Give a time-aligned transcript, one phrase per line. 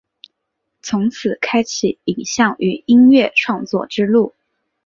[0.81, 4.33] 从此开启影像与音乐创作之路。